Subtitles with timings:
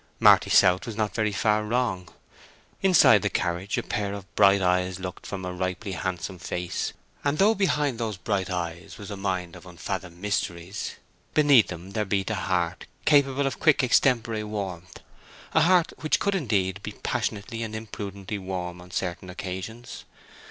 [0.19, 2.09] Marty South was not so very far wrong.
[2.81, 6.91] Inside the carriage a pair of bright eyes looked from a ripely handsome face,
[7.23, 10.95] and though behind those bright eyes was a mind of unfathomed mysteries,
[11.35, 16.81] beneath them there beat a heart capable of quick extempore warmth—a heart which could, indeed,
[16.81, 20.03] be passionately and imprudently warm on certain occasions.